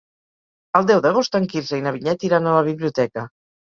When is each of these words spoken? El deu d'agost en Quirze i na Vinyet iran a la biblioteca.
El 0.79 0.87
deu 0.91 1.03
d'agost 1.07 1.37
en 1.39 1.45
Quirze 1.53 1.81
i 1.81 1.85
na 1.89 1.93
Vinyet 1.99 2.27
iran 2.31 2.49
a 2.53 2.57
la 2.59 2.65
biblioteca. 2.71 3.29